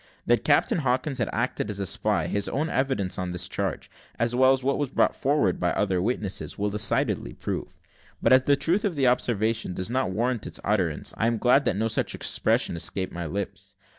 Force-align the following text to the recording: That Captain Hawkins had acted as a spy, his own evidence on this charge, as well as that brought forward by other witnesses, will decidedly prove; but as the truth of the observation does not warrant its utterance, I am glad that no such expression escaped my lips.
That 0.25 0.43
Captain 0.43 0.79
Hawkins 0.79 1.19
had 1.19 1.29
acted 1.31 1.69
as 1.69 1.79
a 1.79 1.85
spy, 1.85 2.25
his 2.25 2.49
own 2.49 2.69
evidence 2.71 3.19
on 3.19 3.33
this 3.33 3.47
charge, 3.47 3.87
as 4.17 4.33
well 4.33 4.51
as 4.51 4.61
that 4.61 4.91
brought 4.95 5.15
forward 5.15 5.59
by 5.59 5.73
other 5.73 6.01
witnesses, 6.01 6.57
will 6.57 6.71
decidedly 6.71 7.33
prove; 7.35 7.77
but 8.19 8.33
as 8.33 8.41
the 8.41 8.55
truth 8.55 8.83
of 8.83 8.95
the 8.95 9.05
observation 9.05 9.75
does 9.75 9.91
not 9.91 10.09
warrant 10.09 10.47
its 10.47 10.59
utterance, 10.63 11.13
I 11.17 11.27
am 11.27 11.37
glad 11.37 11.65
that 11.65 11.75
no 11.77 11.87
such 11.87 12.15
expression 12.15 12.75
escaped 12.75 13.13
my 13.13 13.27
lips. 13.27 13.75